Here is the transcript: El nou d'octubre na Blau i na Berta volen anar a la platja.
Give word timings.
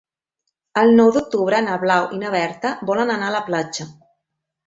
El 0.83 0.93
nou 0.99 1.11
d'octubre 1.17 1.59
na 1.65 1.75
Blau 1.83 2.09
i 2.17 2.17
na 2.23 2.33
Berta 2.37 2.73
volen 2.91 3.13
anar 3.17 3.27
a 3.29 3.35
la 3.39 3.45
platja. 3.51 3.87